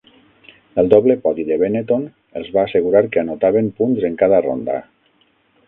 El 0.83 0.87
doble 0.93 1.15
podi 1.25 1.45
de 1.49 1.57
Benetton 1.63 2.07
els 2.41 2.49
va 2.57 2.63
assegurar 2.63 3.03
que 3.13 3.21
anotaven 3.25 3.71
punts 3.83 4.09
en 4.13 4.19
cada 4.23 4.41
ronda. 4.49 4.83